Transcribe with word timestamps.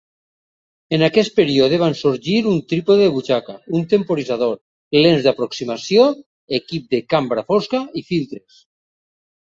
En 0.95 1.01
aquest 1.07 1.35
període 1.39 1.79
van 1.83 1.93
sorgir 1.99 2.37
un 2.53 2.57
trípode 2.73 3.05
de 3.05 3.11
butxaca, 3.19 3.59
un 3.81 3.87
temporitzador, 3.93 4.59
lents 5.03 5.29
d'aproximació, 5.29 6.11
equip 6.63 6.93
de 6.97 7.07
cambra 7.15 7.49
fosca 7.55 7.87
i 8.03 8.09
filtres. 8.13 8.63